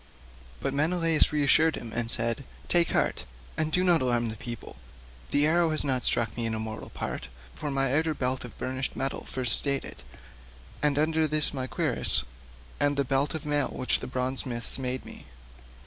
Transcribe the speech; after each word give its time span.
But 0.61 0.73
Menelaus 0.73 1.31
reassured 1.31 1.75
him 1.75 1.93
and 1.93 2.09
said, 2.09 2.43
"Take 2.67 2.89
heart, 2.89 3.23
and 3.55 3.71
do 3.71 3.83
not 3.83 4.01
alarm 4.01 4.29
the 4.29 4.35
people; 4.35 4.77
the 5.29 5.45
arrow 5.45 5.69
has 5.69 5.83
not 5.83 6.05
struck 6.05 6.35
me 6.35 6.47
in 6.47 6.55
a 6.55 6.59
mortal 6.59 6.89
part, 6.89 7.27
for 7.53 7.69
my 7.69 7.95
outer 7.95 8.15
belt 8.15 8.43
of 8.43 8.57
burnished 8.57 8.95
metal 8.95 9.25
first 9.25 9.55
stayed 9.59 9.85
it, 9.85 10.01
and 10.81 10.97
under 10.97 11.27
this 11.27 11.53
my 11.53 11.67
cuirass 11.67 12.23
and 12.79 12.97
the 12.97 13.05
belt 13.05 13.35
of 13.35 13.45
mail 13.45 13.67
which 13.69 13.99
the 13.99 14.07
bronze 14.07 14.39
smiths 14.41 14.79
made 14.79 15.05
me." 15.05 15.25